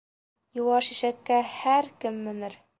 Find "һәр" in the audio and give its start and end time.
1.59-1.93